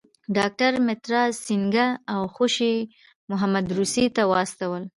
[0.37, 2.75] ډاکټر مترا سینګه او خوشي
[3.29, 4.83] محمد روسیې ته واستول.